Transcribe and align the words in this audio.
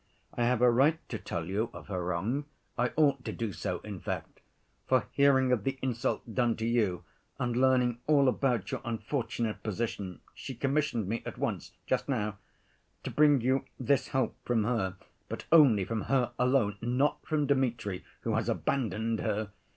I 0.33 0.45
have 0.45 0.63
a 0.63 0.71
right 0.71 0.97
to 1.09 1.19
tell 1.19 1.45
you 1.45 1.69
of 1.73 1.85
her 1.87 2.03
wrong; 2.03 2.45
I 2.75 2.91
ought 2.95 3.23
to 3.25 3.31
do 3.31 3.53
so, 3.53 3.77
in 3.81 3.99
fact, 3.99 4.39
for 4.87 5.07
hearing 5.11 5.51
of 5.51 5.63
the 5.63 5.77
insult 5.83 6.33
done 6.33 6.55
to 6.57 6.65
you 6.65 7.03
and 7.37 7.55
learning 7.55 7.99
all 8.07 8.27
about 8.27 8.71
your 8.71 8.81
unfortunate 8.83 9.61
position, 9.61 10.21
she 10.33 10.55
commissioned 10.55 11.07
me 11.07 11.21
at 11.23 11.37
once—just 11.37 12.09
now—to 12.09 13.11
bring 13.11 13.41
you 13.41 13.65
this 13.79 14.07
help 14.07 14.35
from 14.43 14.63
her—but 14.63 15.45
only 15.51 15.85
from 15.85 16.01
her 16.05 16.31
alone, 16.39 16.77
not 16.81 17.23
from 17.23 17.45
Dmitri, 17.45 18.03
who 18.21 18.33
has 18.33 18.49
abandoned 18.49 19.19
her. 19.19 19.51